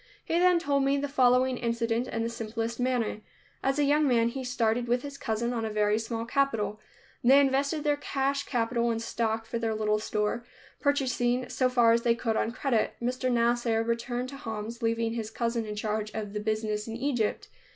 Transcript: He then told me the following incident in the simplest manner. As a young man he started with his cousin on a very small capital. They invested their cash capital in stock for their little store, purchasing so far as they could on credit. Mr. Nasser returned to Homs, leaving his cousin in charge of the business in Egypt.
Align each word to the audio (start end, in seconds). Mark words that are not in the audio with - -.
He 0.25 0.39
then 0.39 0.57
told 0.57 0.83
me 0.83 0.97
the 0.97 1.07
following 1.07 1.57
incident 1.59 2.07
in 2.07 2.23
the 2.23 2.29
simplest 2.29 2.79
manner. 2.79 3.21
As 3.61 3.77
a 3.77 3.83
young 3.83 4.07
man 4.07 4.29
he 4.29 4.43
started 4.43 4.87
with 4.87 5.03
his 5.03 5.15
cousin 5.15 5.53
on 5.53 5.63
a 5.63 5.69
very 5.69 5.99
small 5.99 6.25
capital. 6.25 6.79
They 7.23 7.39
invested 7.39 7.83
their 7.83 7.97
cash 7.97 8.41
capital 8.47 8.89
in 8.89 8.97
stock 8.97 9.45
for 9.45 9.59
their 9.59 9.75
little 9.75 9.99
store, 9.99 10.43
purchasing 10.79 11.49
so 11.49 11.69
far 11.69 11.91
as 11.91 12.01
they 12.01 12.15
could 12.15 12.35
on 12.35 12.51
credit. 12.51 12.95
Mr. 12.99 13.31
Nasser 13.31 13.83
returned 13.83 14.29
to 14.29 14.37
Homs, 14.37 14.81
leaving 14.81 15.13
his 15.13 15.29
cousin 15.29 15.67
in 15.67 15.75
charge 15.75 16.09
of 16.15 16.33
the 16.33 16.39
business 16.39 16.87
in 16.87 16.95
Egypt. 16.95 17.49